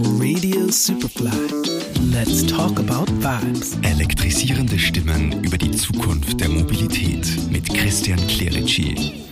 Radio 0.00 0.70
Superfly. 0.70 1.32
Let's 2.12 2.46
talk 2.46 2.78
about 2.78 3.10
vibes. 3.20 3.76
Elektrisierende 3.82 4.78
Stimmen 4.78 5.42
über 5.42 5.58
die 5.58 5.72
Zukunft 5.72 6.40
der 6.40 6.48
Mobilität 6.50 7.26
mit 7.50 7.68
Christian 7.68 8.24
Clerici. 8.28 9.24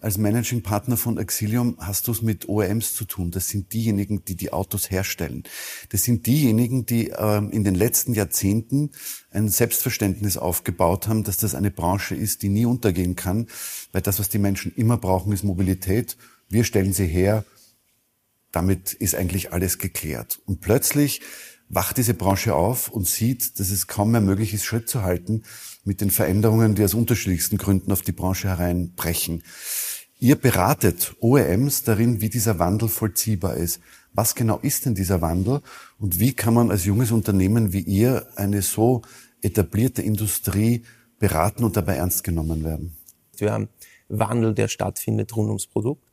Als 0.00 0.18
Managing 0.18 0.62
Partner 0.62 0.96
von 0.96 1.18
Axilium 1.18 1.76
hast 1.78 2.08
du 2.08 2.12
es 2.12 2.22
mit 2.22 2.48
OEMs 2.48 2.94
zu 2.94 3.04
tun. 3.04 3.30
Das 3.30 3.48
sind 3.48 3.72
diejenigen, 3.72 4.24
die 4.24 4.34
die 4.34 4.52
Autos 4.52 4.90
herstellen. 4.90 5.44
Das 5.90 6.02
sind 6.02 6.26
diejenigen, 6.26 6.84
die 6.84 7.10
äh, 7.10 7.38
in 7.52 7.62
den 7.62 7.76
letzten 7.76 8.12
Jahrzehnten 8.12 8.90
ein 9.30 9.48
Selbstverständnis 9.48 10.36
aufgebaut 10.36 11.06
haben, 11.06 11.22
dass 11.22 11.36
das 11.36 11.54
eine 11.54 11.70
Branche 11.70 12.16
ist, 12.16 12.42
die 12.42 12.48
nie 12.48 12.64
untergehen 12.64 13.14
kann, 13.14 13.46
weil 13.92 14.02
das, 14.02 14.18
was 14.18 14.28
die 14.28 14.38
Menschen 14.38 14.72
immer 14.74 14.96
brauchen, 14.96 15.32
ist 15.32 15.44
Mobilität. 15.44 16.16
Wir 16.48 16.64
stellen 16.64 16.92
sie 16.92 17.06
her. 17.06 17.44
Damit 18.52 18.92
ist 18.94 19.14
eigentlich 19.14 19.52
alles 19.52 19.78
geklärt. 19.78 20.40
Und 20.46 20.60
plötzlich 20.60 21.20
wacht 21.68 21.98
diese 21.98 22.14
Branche 22.14 22.54
auf 22.54 22.88
und 22.88 23.06
sieht, 23.06 23.60
dass 23.60 23.70
es 23.70 23.86
kaum 23.86 24.12
mehr 24.12 24.20
möglich 24.20 24.54
ist, 24.54 24.64
Schritt 24.64 24.88
zu 24.88 25.02
halten 25.02 25.42
mit 25.84 26.00
den 26.00 26.10
Veränderungen, 26.10 26.74
die 26.74 26.84
aus 26.84 26.94
unterschiedlichsten 26.94 27.58
Gründen 27.58 27.92
auf 27.92 28.02
die 28.02 28.12
Branche 28.12 28.48
hereinbrechen. 28.48 29.42
Ihr 30.18 30.36
beratet 30.36 31.14
OEMs 31.20 31.84
darin, 31.84 32.20
wie 32.20 32.28
dieser 32.28 32.58
Wandel 32.58 32.88
vollziehbar 32.88 33.56
ist. 33.56 33.80
Was 34.12 34.34
genau 34.34 34.58
ist 34.58 34.86
denn 34.86 34.94
dieser 34.94 35.20
Wandel 35.20 35.60
und 35.98 36.18
wie 36.18 36.32
kann 36.32 36.54
man 36.54 36.70
als 36.70 36.84
junges 36.84 37.12
Unternehmen 37.12 37.72
wie 37.72 37.82
ihr 37.82 38.26
eine 38.36 38.62
so 38.62 39.02
etablierte 39.42 40.02
Industrie 40.02 40.82
beraten 41.18 41.62
und 41.62 41.76
dabei 41.76 41.96
ernst 41.96 42.24
genommen 42.24 42.64
werden? 42.64 42.96
Wir 43.36 43.52
haben 43.52 43.68
Wandel, 44.08 44.54
der 44.54 44.66
stattfindet 44.66 45.36
rund 45.36 45.48
ums 45.48 45.66
Produkt. 45.66 46.07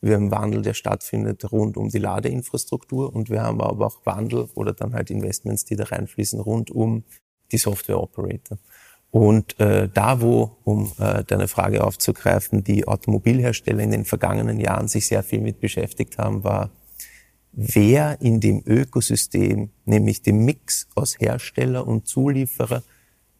Wir 0.00 0.14
haben 0.14 0.30
Wandel, 0.30 0.62
der 0.62 0.74
stattfindet 0.74 1.50
rund 1.50 1.76
um 1.76 1.88
die 1.88 1.98
Ladeinfrastruktur 1.98 3.14
und 3.14 3.30
wir 3.30 3.42
haben 3.42 3.60
aber 3.60 3.86
auch 3.86 4.06
Wandel 4.06 4.48
oder 4.54 4.72
dann 4.72 4.94
halt 4.94 5.10
Investments, 5.10 5.64
die 5.64 5.76
da 5.76 5.84
reinfließen 5.84 6.40
rund 6.40 6.70
um 6.70 7.04
die 7.50 7.58
Software 7.58 8.00
Operator. 8.00 8.58
Und 9.10 9.58
äh, 9.58 9.88
da, 9.92 10.20
wo, 10.20 10.58
um 10.64 10.92
äh, 10.98 11.24
deine 11.24 11.48
Frage 11.48 11.82
aufzugreifen, 11.82 12.62
die 12.62 12.86
Automobilhersteller 12.86 13.82
in 13.82 13.90
den 13.90 14.04
vergangenen 14.04 14.60
Jahren 14.60 14.86
sich 14.86 15.06
sehr 15.06 15.22
viel 15.22 15.40
mit 15.40 15.60
beschäftigt 15.60 16.18
haben, 16.18 16.44
war, 16.44 16.70
wer 17.52 18.20
in 18.20 18.40
dem 18.40 18.62
Ökosystem, 18.66 19.70
nämlich 19.86 20.22
dem 20.22 20.44
Mix 20.44 20.88
aus 20.94 21.18
Hersteller 21.18 21.86
und 21.86 22.06
Zulieferer, 22.06 22.82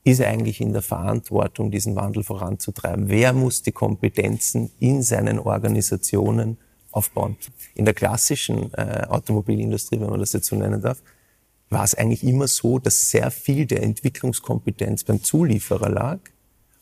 ist 0.05 0.21
eigentlich 0.23 0.61
in 0.61 0.73
der 0.73 0.83
Verantwortung, 0.83 1.71
diesen 1.71 1.97
Wandel 1.97 2.23
voranzutreiben? 2.23 3.09
Wer 3.09 3.33
muss 3.33 3.63
die 3.63 3.73
Kompetenzen 3.73 4.71
in 4.81 5.03
seinen 5.03 5.39
Organisationen 5.39 6.57
aufbauen? 6.91 7.37
In 7.75 7.85
der 7.85 7.95
klassischen 7.95 8.73
äh, 8.75 9.07
Automobilindustrie, 9.09 10.01
wenn 10.01 10.11
man 10.11 10.21
das 10.21 10.33
jetzt 10.33 10.47
so 10.47 10.57
nennen 10.57 10.81
darf, 10.81 11.03
war 11.71 11.85
es 11.85 11.95
eigentlich 11.95 12.25
immer 12.25 12.49
so, 12.49 12.79
dass 12.79 13.11
sehr 13.11 13.31
viel 13.31 13.67
der 13.67 13.83
Entwicklungskompetenz 13.83 15.05
beim 15.05 15.23
Zulieferer 15.23 15.91
lag. 15.91 16.19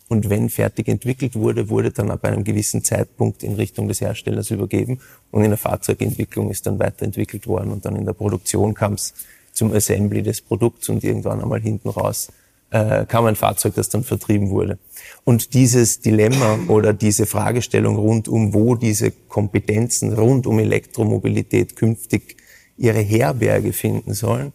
Und 0.08 0.30
wenn 0.30 0.48
fertig 0.50 0.86
entwickelt 0.86 1.34
wurde, 1.34 1.68
wurde 1.68 1.90
dann 1.90 2.12
ab 2.12 2.24
einem 2.24 2.44
gewissen 2.44 2.84
Zeitpunkt 2.84 3.42
in 3.42 3.54
Richtung 3.54 3.88
des 3.88 4.00
Herstellers 4.00 4.52
übergeben. 4.52 5.00
Und 5.32 5.42
in 5.42 5.50
der 5.50 5.58
Fahrzeugentwicklung 5.58 6.50
ist 6.50 6.66
dann 6.66 6.78
weiterentwickelt 6.78 7.48
worden. 7.48 7.72
Und 7.72 7.84
dann 7.84 7.96
in 7.96 8.04
der 8.04 8.12
Produktion 8.12 8.74
kam 8.74 8.92
es 8.92 9.14
zum 9.52 9.72
Assembly 9.72 10.22
des 10.22 10.42
Produkts 10.42 10.88
und 10.90 11.02
irgendwann 11.02 11.40
einmal 11.40 11.60
hinten 11.60 11.88
raus 11.88 12.28
äh, 12.70 13.06
kam 13.06 13.26
ein 13.26 13.36
Fahrzeug, 13.36 13.74
das 13.74 13.88
dann 13.88 14.04
vertrieben 14.04 14.50
wurde. 14.50 14.78
Und 15.24 15.54
dieses 15.54 16.00
Dilemma 16.00 16.58
oder 16.68 16.92
diese 16.92 17.26
Fragestellung 17.26 17.96
rund 17.96 18.28
um, 18.28 18.54
wo 18.54 18.74
diese 18.74 19.10
Kompetenzen 19.10 20.12
rund 20.12 20.46
um 20.46 20.58
Elektromobilität 20.58 21.76
künftig 21.76 22.36
ihre 22.76 23.00
Herberge 23.00 23.72
finden 23.72 24.14
sollen, 24.14 24.52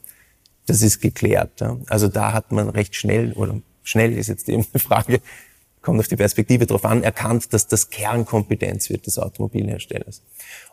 das 0.65 0.81
ist 0.81 1.01
geklärt. 1.01 1.61
Ja. 1.61 1.77
Also 1.87 2.07
da 2.07 2.33
hat 2.33 2.51
man 2.51 2.69
recht 2.69 2.95
schnell, 2.95 3.33
oder 3.33 3.59
schnell 3.83 4.17
ist 4.17 4.27
jetzt 4.27 4.47
eben 4.49 4.65
eine 4.71 4.79
Frage, 4.79 5.21
kommt 5.81 5.99
auf 5.99 6.07
die 6.07 6.15
Perspektive 6.15 6.65
drauf 6.67 6.85
an, 6.85 7.03
erkannt, 7.03 7.53
dass 7.53 7.67
das 7.67 7.89
Kernkompetenz 7.89 8.89
wird 8.89 9.07
des 9.07 9.17
Automobilherstellers. 9.17 10.21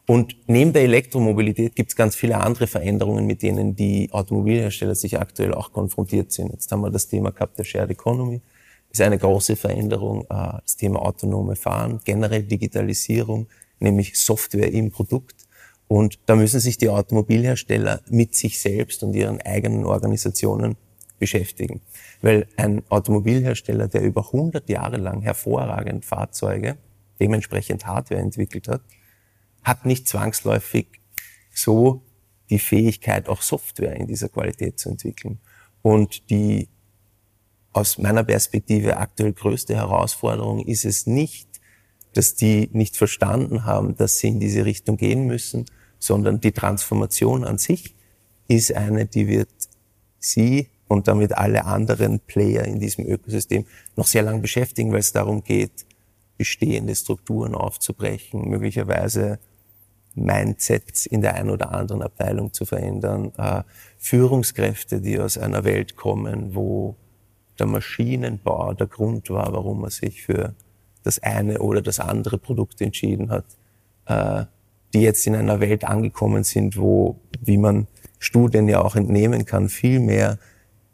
Und 0.06 0.36
neben 0.46 0.72
der 0.72 0.82
Elektromobilität 0.82 1.74
gibt 1.74 1.90
es 1.90 1.96
ganz 1.96 2.14
viele 2.14 2.38
andere 2.38 2.66
Veränderungen, 2.66 3.26
mit 3.26 3.42
denen 3.42 3.74
die 3.74 4.10
Automobilhersteller 4.12 4.94
sich 4.94 5.18
aktuell 5.18 5.54
auch 5.54 5.72
konfrontiert 5.72 6.32
sind. 6.32 6.52
Jetzt 6.52 6.70
haben 6.70 6.82
wir 6.82 6.90
das 6.90 7.08
Thema 7.08 7.30
gehabt 7.30 7.58
der 7.58 7.64
Shared 7.64 7.90
Economy, 7.90 8.42
ist 8.90 9.00
eine 9.00 9.18
große 9.18 9.56
Veränderung, 9.56 10.22
äh, 10.22 10.58
das 10.62 10.76
Thema 10.76 11.00
autonome 11.00 11.56
Fahren, 11.56 12.00
generell 12.04 12.42
Digitalisierung, 12.42 13.48
nämlich 13.80 14.18
Software 14.18 14.72
im 14.72 14.90
Produkt. 14.90 15.46
Und 15.88 16.18
da 16.26 16.36
müssen 16.36 16.60
sich 16.60 16.76
die 16.76 16.90
Automobilhersteller 16.90 18.02
mit 18.10 18.34
sich 18.34 18.60
selbst 18.60 19.02
und 19.02 19.14
ihren 19.14 19.40
eigenen 19.40 19.84
Organisationen 19.84 20.76
beschäftigen. 21.18 21.80
Weil 22.22 22.46
ein 22.56 22.82
Automobilhersteller, 22.88 23.88
der 23.88 24.02
über 24.02 24.26
100 24.26 24.68
Jahre 24.68 24.96
lang 24.96 25.22
hervorragend 25.22 26.04
Fahrzeuge, 26.04 26.76
dementsprechend 27.20 27.86
Hardware 27.86 28.20
entwickelt 28.20 28.68
hat, 28.68 28.82
hat 29.62 29.84
nicht 29.84 30.08
zwangsläufig 30.08 31.00
so 31.52 32.02
die 32.50 32.58
Fähigkeit, 32.58 33.28
auch 33.28 33.42
Software 33.42 33.96
in 33.96 34.06
dieser 34.06 34.28
Qualität 34.28 34.78
zu 34.78 34.88
entwickeln. 34.88 35.38
Und 35.82 36.30
die 36.30 36.68
aus 37.72 37.98
meiner 37.98 38.24
Perspektive 38.24 38.96
aktuell 38.96 39.32
größte 39.32 39.76
Herausforderung 39.76 40.64
ist 40.64 40.84
es 40.84 41.06
nicht, 41.06 41.48
dass 42.14 42.34
die 42.34 42.70
nicht 42.72 42.96
verstanden 42.96 43.64
haben, 43.64 43.96
dass 43.96 44.18
sie 44.18 44.28
in 44.28 44.40
diese 44.40 44.64
Richtung 44.64 44.96
gehen 44.96 45.26
müssen, 45.26 45.66
sondern 45.98 46.40
die 46.40 46.52
Transformation 46.52 47.44
an 47.44 47.58
sich 47.58 47.94
ist 48.48 48.72
eine, 48.72 49.06
die 49.06 49.28
wird 49.28 49.50
Sie 50.20 50.68
und 50.88 51.06
damit 51.06 51.36
alle 51.36 51.66
anderen 51.66 52.20
Player 52.20 52.64
in 52.64 52.80
diesem 52.80 53.06
Ökosystem 53.06 53.66
noch 53.96 54.06
sehr 54.06 54.22
lang 54.22 54.42
beschäftigen, 54.42 54.90
weil 54.92 55.00
es 55.00 55.12
darum 55.12 55.44
geht, 55.44 55.86
bestehende 56.38 56.94
Strukturen 56.94 57.54
aufzubrechen, 57.54 58.48
möglicherweise 58.48 59.38
Mindsets 60.14 61.06
in 61.06 61.20
der 61.20 61.34
einen 61.34 61.50
oder 61.50 61.72
anderen 61.72 62.02
Abteilung 62.02 62.52
zu 62.52 62.64
verändern, 62.64 63.32
äh, 63.36 63.62
Führungskräfte, 63.98 65.00
die 65.00 65.20
aus 65.20 65.38
einer 65.38 65.64
Welt 65.64 65.96
kommen, 65.96 66.54
wo 66.54 66.96
der 67.58 67.66
Maschinenbau 67.66 68.72
der 68.74 68.86
Grund 68.86 69.30
war, 69.30 69.52
warum 69.52 69.82
man 69.82 69.90
sich 69.90 70.22
für 70.22 70.54
das 71.02 71.18
eine 71.20 71.58
oder 71.60 71.82
das 71.82 72.00
andere 72.00 72.38
Produkt 72.38 72.80
entschieden 72.80 73.30
hat, 73.30 73.44
äh, 74.06 74.44
die 74.94 75.02
jetzt 75.02 75.26
in 75.26 75.34
einer 75.34 75.60
Welt 75.60 75.84
angekommen 75.84 76.44
sind, 76.44 76.78
wo, 76.78 77.20
wie 77.40 77.58
man 77.58 77.86
Studien 78.18 78.68
ja 78.68 78.80
auch 78.80 78.96
entnehmen 78.96 79.44
kann, 79.44 79.68
viel 79.68 80.00
mehr 80.00 80.38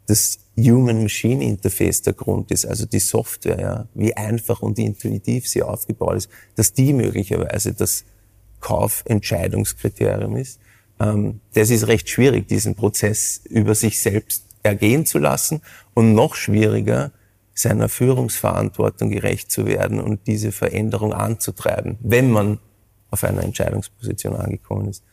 das 0.07 0.39
Human-Machine-Interface 0.57 2.03
der 2.03 2.13
Grund 2.13 2.51
ist, 2.51 2.65
also 2.65 2.85
die 2.85 2.99
Software, 2.99 3.59
ja, 3.59 3.87
wie 3.93 4.15
einfach 4.15 4.61
und 4.61 4.79
intuitiv 4.79 5.47
sie 5.47 5.63
aufgebaut 5.63 6.17
ist, 6.17 6.29
dass 6.55 6.73
die 6.73 6.93
möglicherweise 6.93 7.73
das 7.73 8.05
Kaufentscheidungskriterium 8.61 10.37
ist. 10.37 10.59
Ähm, 10.99 11.41
das 11.53 11.69
ist 11.69 11.87
recht 11.87 12.09
schwierig, 12.09 12.47
diesen 12.47 12.75
Prozess 12.75 13.41
über 13.49 13.75
sich 13.75 14.01
selbst 14.01 14.45
ergehen 14.63 15.05
zu 15.05 15.19
lassen 15.19 15.61
und 15.93 16.13
noch 16.13 16.35
schwieriger, 16.35 17.11
seiner 17.53 17.87
Führungsverantwortung 17.87 19.09
gerecht 19.09 19.49
zu 19.49 19.65
werden 19.65 20.01
und 20.01 20.27
diese 20.27 20.51
Veränderung 20.51 21.13
anzutreiben, 21.13 21.97
wenn 22.01 22.29
man 22.29 22.59
auf 23.11 23.23
einer 23.23 23.43
Entscheidungsposition 23.43 24.35
angekommen 24.35 24.89
ist. 24.89 25.03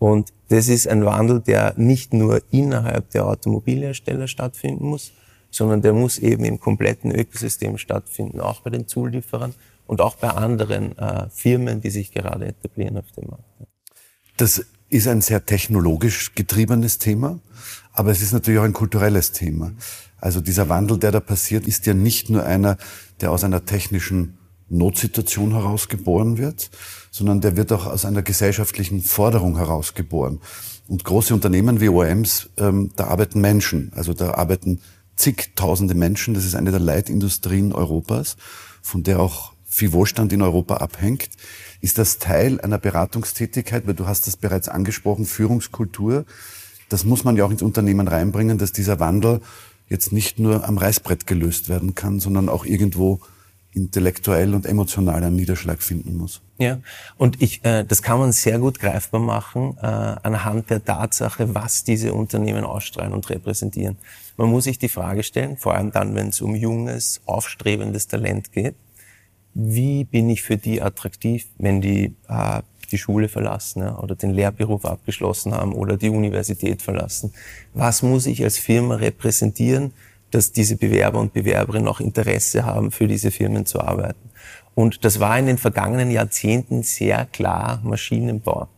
Und 0.00 0.32
das 0.48 0.68
ist 0.68 0.88
ein 0.88 1.04
Wandel, 1.04 1.40
der 1.40 1.74
nicht 1.76 2.14
nur 2.14 2.40
innerhalb 2.50 3.10
der 3.10 3.26
Automobilhersteller 3.26 4.28
stattfinden 4.28 4.86
muss, 4.86 5.12
sondern 5.50 5.82
der 5.82 5.92
muss 5.92 6.18
eben 6.18 6.46
im 6.46 6.58
kompletten 6.58 7.14
Ökosystem 7.14 7.76
stattfinden, 7.76 8.40
auch 8.40 8.62
bei 8.62 8.70
den 8.70 8.88
Zulieferern 8.88 9.54
und 9.86 10.00
auch 10.00 10.16
bei 10.16 10.30
anderen 10.30 10.96
äh, 10.96 11.28
Firmen, 11.28 11.82
die 11.82 11.90
sich 11.90 12.12
gerade 12.12 12.46
etablieren 12.46 12.96
auf 12.96 13.12
dem 13.12 13.28
Markt. 13.28 13.44
Das 14.38 14.64
ist 14.88 15.06
ein 15.06 15.20
sehr 15.20 15.44
technologisch 15.44 16.34
getriebenes 16.34 16.96
Thema, 16.96 17.38
aber 17.92 18.10
es 18.10 18.22
ist 18.22 18.32
natürlich 18.32 18.58
auch 18.58 18.64
ein 18.64 18.72
kulturelles 18.72 19.32
Thema. 19.32 19.72
Also 20.16 20.40
dieser 20.40 20.70
Wandel, 20.70 20.98
der 20.98 21.12
da 21.12 21.20
passiert, 21.20 21.66
ist 21.66 21.84
ja 21.84 21.92
nicht 21.92 22.30
nur 22.30 22.46
einer, 22.46 22.78
der 23.20 23.32
aus 23.32 23.44
einer 23.44 23.66
technischen 23.66 24.38
Notsituation 24.70 25.52
herausgeboren 25.52 26.38
wird, 26.38 26.70
sondern 27.10 27.40
der 27.40 27.56
wird 27.56 27.72
auch 27.72 27.86
aus 27.86 28.04
einer 28.04 28.22
gesellschaftlichen 28.22 29.02
Forderung 29.02 29.56
herausgeboren. 29.56 30.40
Und 30.88 31.04
große 31.04 31.34
Unternehmen 31.34 31.80
wie 31.80 31.88
OEMs, 31.88 32.50
ähm, 32.56 32.90
da 32.96 33.08
arbeiten 33.08 33.40
Menschen, 33.40 33.92
also 33.94 34.12
da 34.14 34.34
arbeiten 34.34 34.80
zigtausende 35.16 35.94
Menschen. 35.94 36.34
Das 36.34 36.44
ist 36.44 36.54
eine 36.54 36.70
der 36.70 36.80
Leitindustrien 36.80 37.72
Europas, 37.72 38.36
von 38.82 39.02
der 39.02 39.20
auch 39.20 39.52
viel 39.68 39.92
Wohlstand 39.92 40.32
in 40.32 40.42
Europa 40.42 40.78
abhängt. 40.78 41.28
Ist 41.80 41.98
das 41.98 42.18
Teil 42.18 42.60
einer 42.60 42.78
Beratungstätigkeit, 42.78 43.86
weil 43.86 43.94
du 43.94 44.06
hast 44.06 44.26
das 44.26 44.36
bereits 44.36 44.68
angesprochen, 44.68 45.26
Führungskultur. 45.26 46.24
Das 46.88 47.04
muss 47.04 47.22
man 47.22 47.36
ja 47.36 47.44
auch 47.44 47.50
ins 47.50 47.62
Unternehmen 47.62 48.08
reinbringen, 48.08 48.58
dass 48.58 48.72
dieser 48.72 48.98
Wandel 48.98 49.40
jetzt 49.88 50.12
nicht 50.12 50.38
nur 50.38 50.66
am 50.66 50.78
Reißbrett 50.78 51.26
gelöst 51.26 51.68
werden 51.68 51.94
kann, 51.94 52.20
sondern 52.20 52.48
auch 52.48 52.64
irgendwo 52.64 53.20
intellektuell 53.72 54.54
und 54.54 54.66
emotional 54.66 55.22
einen 55.22 55.36
Niederschlag 55.36 55.82
finden 55.82 56.16
muss. 56.16 56.42
Ja, 56.58 56.80
und 57.16 57.40
ich, 57.40 57.64
äh, 57.64 57.84
das 57.84 58.02
kann 58.02 58.18
man 58.18 58.32
sehr 58.32 58.58
gut 58.58 58.78
greifbar 58.78 59.20
machen 59.20 59.76
äh, 59.80 59.86
anhand 59.86 60.70
der 60.70 60.84
Tatsache, 60.84 61.54
was 61.54 61.84
diese 61.84 62.12
Unternehmen 62.12 62.64
ausstrahlen 62.64 63.12
und 63.12 63.30
repräsentieren. 63.30 63.96
Man 64.36 64.48
muss 64.48 64.64
sich 64.64 64.78
die 64.78 64.88
Frage 64.88 65.22
stellen, 65.22 65.56
vor 65.56 65.74
allem 65.74 65.92
dann, 65.92 66.14
wenn 66.14 66.28
es 66.28 66.40
um 66.40 66.54
junges, 66.54 67.20
aufstrebendes 67.26 68.08
Talent 68.08 68.52
geht, 68.52 68.74
wie 69.54 70.04
bin 70.04 70.30
ich 70.30 70.42
für 70.42 70.56
die 70.56 70.82
attraktiv, 70.82 71.46
wenn 71.58 71.80
die 71.80 72.14
äh, 72.28 72.62
die 72.90 72.98
Schule 72.98 73.28
verlassen 73.28 73.82
ja, 73.82 73.98
oder 73.98 74.14
den 74.14 74.30
Lehrberuf 74.30 74.84
abgeschlossen 74.84 75.54
haben 75.54 75.72
oder 75.72 75.96
die 75.96 76.10
Universität 76.10 76.82
verlassen? 76.82 77.32
Was 77.72 78.02
muss 78.02 78.26
ich 78.26 78.42
als 78.42 78.58
Firma 78.58 78.96
repräsentieren, 78.96 79.92
dass 80.30 80.52
diese 80.52 80.76
Bewerber 80.76 81.18
und 81.18 81.32
Bewerberinnen 81.32 81.88
auch 81.88 82.00
Interesse 82.00 82.64
haben, 82.64 82.90
für 82.90 83.08
diese 83.08 83.30
Firmen 83.30 83.66
zu 83.66 83.80
arbeiten? 83.80 84.30
Und 84.74 85.04
das 85.04 85.20
war 85.20 85.38
in 85.38 85.46
den 85.46 85.58
vergangenen 85.58 86.10
Jahrzehnten 86.10 86.82
sehr 86.82 87.26
klar 87.26 87.80
Maschinenbau 87.82 88.68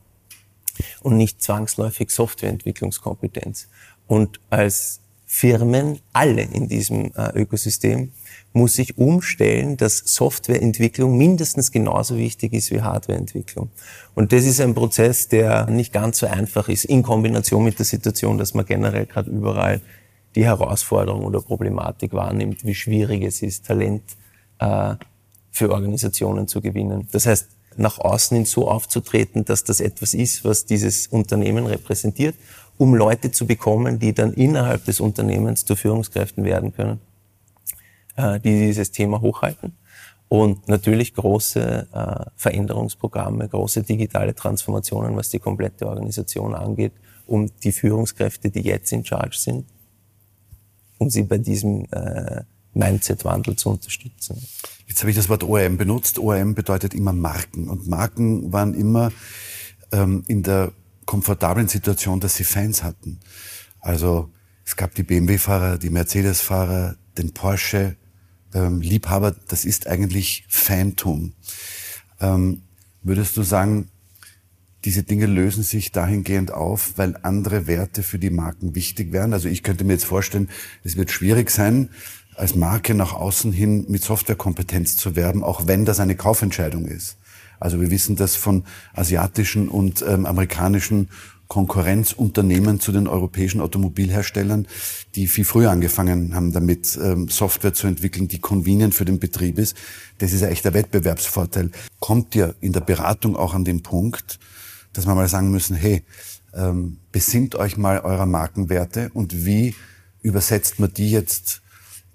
und 1.00 1.16
nicht 1.16 1.42
zwangsläufig 1.42 2.10
Softwareentwicklungskompetenz. 2.10 3.68
Und 4.06 4.40
als 4.50 5.00
Firmen, 5.26 6.00
alle 6.12 6.42
in 6.42 6.68
diesem 6.68 7.12
äh, 7.16 7.30
Ökosystem, 7.34 8.12
muss 8.52 8.74
sich 8.74 8.98
umstellen, 8.98 9.78
dass 9.78 9.98
Softwareentwicklung 9.98 11.16
mindestens 11.16 11.72
genauso 11.72 12.18
wichtig 12.18 12.52
ist 12.52 12.70
wie 12.70 12.82
Hardwareentwicklung. 12.82 13.70
Und 14.14 14.32
das 14.32 14.44
ist 14.44 14.60
ein 14.60 14.74
Prozess, 14.74 15.28
der 15.28 15.66
nicht 15.70 15.92
ganz 15.92 16.18
so 16.18 16.26
einfach 16.26 16.68
ist, 16.68 16.84
in 16.84 17.02
Kombination 17.02 17.64
mit 17.64 17.78
der 17.78 17.86
Situation, 17.86 18.36
dass 18.36 18.52
man 18.52 18.66
generell 18.66 19.06
gerade 19.06 19.30
überall 19.30 19.80
die 20.34 20.44
Herausforderung 20.44 21.24
oder 21.24 21.40
Problematik 21.40 22.12
wahrnimmt, 22.12 22.64
wie 22.64 22.74
schwierig 22.74 23.22
es 23.22 23.42
ist, 23.42 23.66
Talent 23.66 24.02
äh, 24.58 24.94
für 25.50 25.70
Organisationen 25.70 26.48
zu 26.48 26.60
gewinnen. 26.60 27.08
Das 27.12 27.26
heißt, 27.26 27.48
nach 27.76 27.98
außen 27.98 28.36
hin 28.36 28.46
so 28.46 28.68
aufzutreten, 28.68 29.44
dass 29.44 29.64
das 29.64 29.80
etwas 29.80 30.14
ist, 30.14 30.44
was 30.44 30.66
dieses 30.66 31.06
Unternehmen 31.06 31.66
repräsentiert, 31.66 32.34
um 32.78 32.94
Leute 32.94 33.30
zu 33.30 33.46
bekommen, 33.46 33.98
die 33.98 34.12
dann 34.12 34.32
innerhalb 34.34 34.84
des 34.84 35.00
Unternehmens 35.00 35.64
zu 35.64 35.76
Führungskräften 35.76 36.44
werden 36.44 36.74
können. 36.74 37.00
Äh, 38.16 38.40
die 38.40 38.66
dieses 38.66 38.90
Thema 38.90 39.22
hochhalten. 39.22 39.72
Und 40.28 40.68
natürlich 40.68 41.14
große 41.14 41.88
äh, 41.92 42.30
Veränderungsprogramme, 42.36 43.48
große 43.48 43.82
digitale 43.82 44.34
Transformationen, 44.34 45.16
was 45.16 45.30
die 45.30 45.38
komplette 45.38 45.86
Organisation 45.86 46.54
angeht, 46.54 46.92
um 47.26 47.50
die 47.62 47.72
Führungskräfte, 47.72 48.50
die 48.50 48.60
jetzt 48.60 48.92
in 48.92 49.04
Charge 49.04 49.36
sind, 49.38 49.66
um 51.02 51.10
sie 51.10 51.22
bei 51.24 51.38
diesem 51.38 51.84
äh, 51.90 52.42
Mindset-Wandel 52.74 53.56
zu 53.56 53.70
unterstützen. 53.70 54.40
Jetzt 54.86 55.00
habe 55.00 55.10
ich 55.10 55.16
das 55.16 55.28
Wort 55.28 55.44
ORM 55.44 55.76
benutzt. 55.76 56.18
ORM 56.18 56.54
bedeutet 56.54 56.94
immer 56.94 57.12
Marken. 57.12 57.68
Und 57.68 57.88
Marken 57.88 58.52
waren 58.52 58.74
immer 58.74 59.12
ähm, 59.90 60.24
in 60.26 60.42
der 60.42 60.72
komfortablen 61.04 61.68
Situation, 61.68 62.20
dass 62.20 62.36
sie 62.36 62.44
Fans 62.44 62.82
hatten. 62.82 63.20
Also 63.80 64.30
es 64.64 64.76
gab 64.76 64.94
die 64.94 65.02
BMW-Fahrer, 65.02 65.78
die 65.78 65.90
Mercedes-Fahrer, 65.90 66.96
den 67.18 67.34
Porsche, 67.34 67.96
ähm, 68.54 68.80
Liebhaber, 68.80 69.34
das 69.48 69.64
ist 69.64 69.86
eigentlich 69.86 70.44
Phantom. 70.48 71.32
Ähm, 72.20 72.62
würdest 73.02 73.36
du 73.36 73.42
sagen, 73.42 73.88
diese 74.84 75.02
Dinge 75.02 75.26
lösen 75.26 75.62
sich 75.62 75.92
dahingehend 75.92 76.52
auf, 76.52 76.94
weil 76.96 77.16
andere 77.22 77.66
Werte 77.66 78.02
für 78.02 78.18
die 78.18 78.30
Marken 78.30 78.74
wichtig 78.74 79.12
werden? 79.12 79.32
Also 79.32 79.48
ich 79.48 79.62
könnte 79.62 79.84
mir 79.84 79.92
jetzt 79.92 80.04
vorstellen, 80.04 80.48
es 80.82 80.96
wird 80.96 81.10
schwierig 81.10 81.50
sein, 81.50 81.90
als 82.34 82.54
Marke 82.54 82.94
nach 82.94 83.12
außen 83.12 83.52
hin 83.52 83.84
mit 83.88 84.02
Softwarekompetenz 84.02 84.96
zu 84.96 85.14
werben, 85.16 85.44
auch 85.44 85.66
wenn 85.66 85.84
das 85.84 86.00
eine 86.00 86.16
Kaufentscheidung 86.16 86.86
ist. 86.86 87.16
Also 87.60 87.80
wir 87.80 87.90
wissen 87.90 88.16
das 88.16 88.34
von 88.34 88.64
asiatischen 88.92 89.68
und 89.68 90.04
ähm, 90.06 90.26
amerikanischen 90.26 91.08
Konkurrenzunternehmen 91.46 92.80
zu 92.80 92.92
den 92.92 93.06
europäischen 93.06 93.60
Automobilherstellern, 93.60 94.66
die 95.14 95.26
viel 95.26 95.44
früher 95.44 95.70
angefangen 95.70 96.34
haben, 96.34 96.52
damit 96.52 96.98
ähm, 97.00 97.28
Software 97.28 97.74
zu 97.74 97.86
entwickeln, 97.86 98.26
die 98.26 98.38
convenient 98.38 98.94
für 98.94 99.04
den 99.04 99.20
Betrieb 99.20 99.58
ist. 99.58 99.76
Das 100.18 100.32
ist 100.32 100.42
ein 100.42 100.50
echter 100.50 100.72
Wettbewerbsvorteil. 100.72 101.70
Kommt 102.00 102.34
ihr 102.34 102.54
in 102.60 102.72
der 102.72 102.80
Beratung 102.80 103.36
auch 103.36 103.52
an 103.52 103.64
den 103.64 103.82
Punkt, 103.82 104.40
dass 104.92 105.06
wir 105.06 105.14
mal 105.14 105.28
sagen 105.28 105.50
müssen, 105.50 105.76
hey, 105.76 106.02
ähm, 106.54 106.98
besinnt 107.12 107.54
euch 107.54 107.76
mal 107.76 108.00
eurer 108.00 108.26
Markenwerte 108.26 109.10
und 109.14 109.44
wie 109.44 109.74
übersetzt 110.22 110.78
man 110.78 110.92
die 110.92 111.10
jetzt 111.10 111.62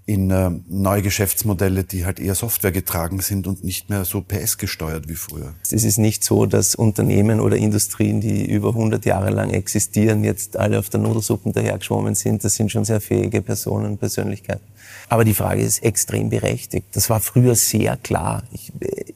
in 0.07 0.31
äh, 0.31 0.49
neue 0.69 1.01
Geschäftsmodelle, 1.01 1.83
die 1.83 2.05
halt 2.05 2.21
eher 2.21 2.33
Software 2.33 2.71
getragen 2.71 3.19
sind 3.19 3.45
und 3.45 3.65
nicht 3.65 3.89
mehr 3.89 4.05
so 4.05 4.21
PS 4.21 4.57
gesteuert 4.57 5.09
wie 5.09 5.15
früher. 5.15 5.53
Es 5.69 5.83
ist 5.83 5.97
nicht 5.97 6.23
so, 6.23 6.45
dass 6.45 6.75
Unternehmen 6.75 7.41
oder 7.41 7.57
Industrien, 7.57 8.21
die 8.21 8.45
über 8.45 8.69
100 8.69 9.05
Jahre 9.05 9.31
lang 9.31 9.49
existieren, 9.49 10.23
jetzt 10.23 10.55
alle 10.55 10.79
auf 10.79 10.87
der 10.89 11.01
Nudelsuppe 11.01 11.51
dahergeschwommen 11.51 12.15
sind. 12.15 12.45
Das 12.45 12.55
sind 12.55 12.71
schon 12.71 12.85
sehr 12.85 13.01
fähige 13.01 13.41
Personen, 13.41 13.97
Persönlichkeiten. 13.97 14.63
Aber 15.09 15.25
die 15.25 15.33
Frage 15.33 15.61
ist 15.61 15.83
extrem 15.83 16.29
berechtigt. 16.29 16.87
Das 16.93 17.09
war 17.09 17.19
früher 17.19 17.55
sehr 17.55 17.97
klar. 17.97 18.43
Ich, 18.53 18.71
äh, 18.79 19.13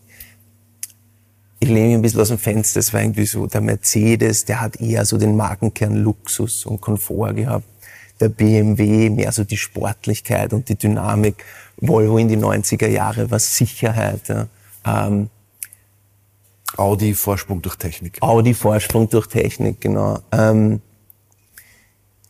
ich 1.61 1.69
lehne 1.69 1.87
mich 1.87 1.95
ein 1.95 2.01
bisschen 2.01 2.21
aus 2.21 2.27
dem 2.27 2.37
Fenster. 2.37 2.79
Das 2.79 2.91
war 2.91 3.01
irgendwie 3.01 3.25
so, 3.25 3.47
der 3.47 3.61
Mercedes, 3.61 4.43
der 4.43 4.59
hat 4.59 4.81
eher 4.81 5.05
so 5.05 5.17
den 5.17 5.37
Markenkern 5.37 5.95
Luxus 5.95 6.65
und 6.65 6.81
Komfort 6.81 7.33
gehabt 7.35 7.65
der 8.21 8.29
BMW, 8.29 9.09
mehr 9.09 9.31
so 9.31 9.43
die 9.43 9.57
Sportlichkeit 9.57 10.53
und 10.53 10.69
die 10.69 10.75
Dynamik. 10.75 11.43
Volvo 11.77 12.17
in 12.19 12.27
die 12.27 12.37
90er 12.37 12.87
Jahre 12.87 13.31
war 13.31 13.39
Sicherheit. 13.39 14.27
Ja. 14.27 14.47
Ähm, 14.85 15.29
Audi 16.77 17.13
Vorsprung 17.13 17.61
durch 17.61 17.75
Technik. 17.75 18.21
Audi 18.21 18.53
Vorsprung 18.53 19.09
durch 19.09 19.27
Technik, 19.27 19.81
genau. 19.81 20.19
Ähm, 20.31 20.81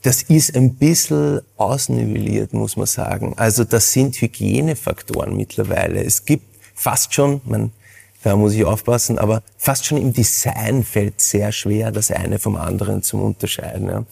das 0.02 0.24
ist 0.24 0.56
ein 0.56 0.76
bisschen 0.76 1.42
ausnivelliert, 1.58 2.54
muss 2.54 2.76
man 2.76 2.88
sagen. 2.88 3.34
Also 3.38 3.66
das 3.66 3.92
sind 3.92 4.16
Hygienefaktoren 4.20 5.36
mittlerweile. 5.36 6.04
Es 6.04 6.26
gibt 6.26 6.46
fast 6.74 7.14
schon, 7.14 7.42
man, 7.46 7.72
da 8.24 8.36
muss 8.36 8.54
ich 8.54 8.66
aufpassen, 8.66 9.18
aber 9.18 9.42
fast 9.58 9.86
schon 9.86 9.98
im 9.98 10.14
Design 10.14 10.84
fällt 10.84 11.20
sehr 11.22 11.52
schwer, 11.52 11.92
das 11.92 12.12
eine 12.12 12.40
vom 12.40 12.56
anderen 12.56 13.02
zu 13.02 13.18
unterscheiden. 13.18 13.88
Ja. 13.88 14.06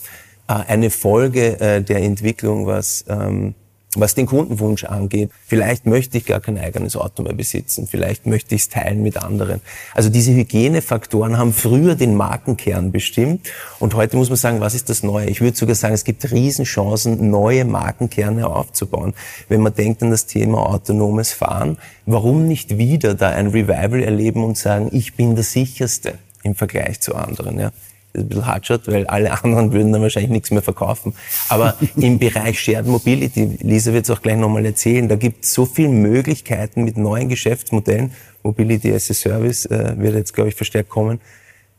Äh, 0.47 0.65
eine 0.67 0.89
Folge 0.89 1.59
äh, 1.59 1.81
der 1.81 2.01
Entwicklung, 2.01 2.65
was, 2.65 3.05
ähm, 3.07 3.53
was 3.95 4.13
den 4.13 4.27
Kundenwunsch 4.27 4.83
angeht. 4.83 5.31
Vielleicht 5.47 5.87
möchte 5.87 6.17
ich 6.19 6.25
gar 6.25 6.39
kein 6.39 6.59
eigenes 6.59 6.95
Auto 6.95 7.23
mehr 7.23 7.33
besitzen. 7.33 7.87
Vielleicht 7.87 8.27
möchte 8.27 8.53
ich 8.53 8.61
es 8.61 8.69
teilen 8.69 9.01
mit 9.01 9.17
anderen. 9.17 9.61
Also 9.95 10.09
diese 10.09 10.31
Hygienefaktoren 10.31 11.37
haben 11.37 11.53
früher 11.53 11.95
den 11.95 12.15
Markenkern 12.15 12.91
bestimmt. 12.91 13.49
Und 13.79 13.95
heute 13.95 14.15
muss 14.15 14.29
man 14.29 14.37
sagen, 14.37 14.59
was 14.59 14.75
ist 14.75 14.89
das 14.89 15.01
Neue? 15.01 15.27
Ich 15.27 15.41
würde 15.41 15.57
sogar 15.57 15.73
sagen, 15.73 15.95
es 15.95 16.03
gibt 16.03 16.29
Riesenchancen, 16.31 17.31
neue 17.31 17.65
Markenkerne 17.65 18.47
aufzubauen. 18.47 19.15
Wenn 19.47 19.61
man 19.61 19.73
denkt 19.73 20.03
an 20.03 20.11
das 20.11 20.27
Thema 20.27 20.69
autonomes 20.69 21.31
Fahren, 21.31 21.77
warum 22.05 22.47
nicht 22.47 22.77
wieder 22.77 23.15
da 23.15 23.29
ein 23.29 23.47
Revival 23.47 24.03
erleben 24.03 24.43
und 24.43 24.57
sagen, 24.57 24.89
ich 24.91 25.15
bin 25.15 25.33
der 25.33 25.43
sicherste 25.43 26.19
im 26.43 26.53
Vergleich 26.53 27.01
zu 27.01 27.15
anderen? 27.15 27.59
Ja? 27.59 27.71
Ein 28.15 28.27
bisschen 28.27 28.45
hart 28.45 28.67
schaut, 28.67 28.87
weil 28.87 29.07
alle 29.07 29.31
anderen 29.43 29.71
würden 29.71 29.91
dann 29.91 30.01
wahrscheinlich 30.01 30.31
nichts 30.31 30.51
mehr 30.51 30.61
verkaufen. 30.61 31.13
Aber 31.47 31.75
im 31.95 32.19
Bereich 32.19 32.59
Shared 32.59 32.87
Mobility, 32.87 33.57
Lisa 33.61 33.93
wird 33.93 34.05
es 34.05 34.11
auch 34.11 34.21
gleich 34.21 34.37
nochmal 34.37 34.65
erzählen, 34.65 35.07
da 35.07 35.15
gibt 35.15 35.45
es 35.45 35.53
so 35.53 35.65
viele 35.65 35.89
Möglichkeiten 35.89 36.83
mit 36.83 36.97
neuen 36.97 37.29
Geschäftsmodellen, 37.29 38.11
Mobility 38.43 38.93
as 38.93 39.09
a 39.11 39.13
Service 39.13 39.65
äh, 39.65 39.95
wird 39.97 40.15
jetzt, 40.15 40.33
glaube 40.33 40.49
ich, 40.49 40.55
verstärkt 40.55 40.89
kommen, 40.89 41.19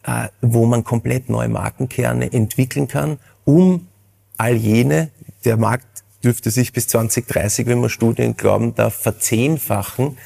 äh, 0.05 0.29
wo 0.41 0.67
man 0.67 0.85
komplett 0.85 1.29
neue 1.29 1.49
Markenkerne 1.49 2.33
entwickeln 2.33 2.87
kann, 2.87 3.19
um 3.45 3.89
all 4.37 4.55
jene, 4.55 5.11
der 5.45 5.57
Markt 5.57 5.87
dürfte 6.23 6.51
sich 6.51 6.73
bis 6.73 6.89
2030, 6.89 7.67
wenn 7.67 7.81
man 7.81 7.91
Studien 7.91 8.37
glauben 8.37 8.75
darf, 8.75 8.95
verzehnfachen, 8.95 10.19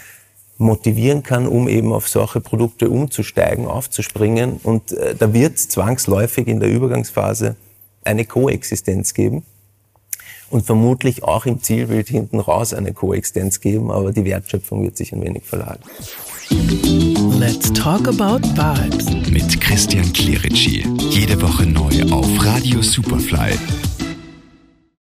motivieren 0.56 1.22
kann, 1.22 1.46
um 1.46 1.68
eben 1.68 1.92
auf 1.92 2.08
solche 2.08 2.40
Produkte 2.40 2.88
umzusteigen, 2.88 3.66
aufzuspringen. 3.66 4.60
Und 4.62 4.92
äh, 4.92 5.14
da 5.14 5.32
wird 5.32 5.56
es 5.56 5.68
zwangsläufig 5.68 6.46
in 6.46 6.60
der 6.60 6.70
Übergangsphase 6.70 7.56
eine 8.04 8.24
Koexistenz 8.24 9.14
geben 9.14 9.44
und 10.50 10.64
vermutlich 10.64 11.24
auch 11.24 11.46
im 11.46 11.62
Zielbild 11.62 12.08
hinten 12.08 12.38
raus 12.38 12.74
eine 12.74 12.92
Koexistenz 12.92 13.60
geben, 13.60 13.90
aber 13.90 14.12
die 14.12 14.24
Wertschöpfung 14.24 14.84
wird 14.84 14.96
sich 14.96 15.12
ein 15.12 15.22
wenig 15.22 15.44
verlagern. 15.44 15.80
Let's 17.38 17.72
talk 17.72 18.06
about 18.06 18.46
vibes 18.54 19.06
mit 19.30 19.60
Christian 19.60 20.12
Clerici. 20.12 20.86
Jede 21.10 21.40
Woche 21.40 21.66
neu 21.66 22.02
auf 22.12 22.28
Radio 22.44 22.82
Superfly 22.82 23.58